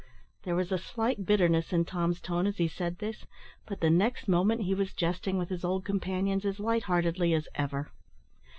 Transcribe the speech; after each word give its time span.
There 0.41 0.55
was 0.55 0.71
a 0.71 0.79
slight 0.79 1.27
bitterness 1.27 1.71
in 1.71 1.85
Tom's 1.85 2.19
tone 2.19 2.47
as 2.47 2.57
he 2.57 2.67
said 2.67 2.97
this, 2.97 3.27
but 3.67 3.81
the 3.81 3.91
next 3.91 4.27
moment 4.27 4.63
he 4.63 4.73
was 4.73 4.93
jesting 4.93 5.37
with 5.37 5.49
his 5.49 5.63
old 5.63 5.85
companions 5.85 6.43
as 6.43 6.59
lightheartedly 6.59 7.35
as 7.35 7.47
ever. 7.53 7.91